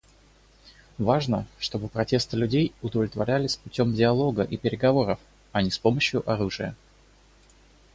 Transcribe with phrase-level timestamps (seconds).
[0.97, 5.19] Важно, чтобы протесты людей удовлетворялись путем диалога и переговоров,
[5.51, 6.73] а не с помощью оружия.